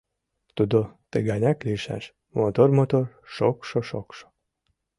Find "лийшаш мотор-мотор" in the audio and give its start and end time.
1.67-3.05